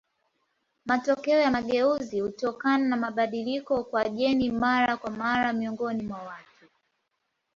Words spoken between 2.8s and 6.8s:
na mabadiliko kwa jeni mara kwa mara miongoni mwa watu.